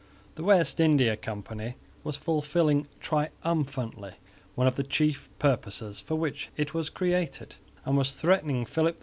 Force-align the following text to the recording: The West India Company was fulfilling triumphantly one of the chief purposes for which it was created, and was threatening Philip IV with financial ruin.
The 0.33 0.43
West 0.43 0.79
India 0.79 1.15
Company 1.15 1.75
was 2.03 2.15
fulfilling 2.15 2.87
triumphantly 2.99 4.13
one 4.55 4.65
of 4.65 4.75
the 4.75 4.81
chief 4.81 5.29
purposes 5.37 5.99
for 6.01 6.15
which 6.15 6.49
it 6.57 6.73
was 6.73 6.89
created, 6.89 7.53
and 7.85 7.95
was 7.95 8.13
threatening 8.13 8.65
Philip 8.65 8.65
IV 8.65 8.65
with 8.65 8.73
financial 8.73 8.83
ruin. 8.85 8.97